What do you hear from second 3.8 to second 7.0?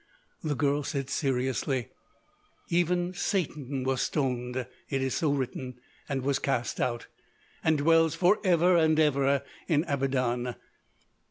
was stoned. It is so written. And was cast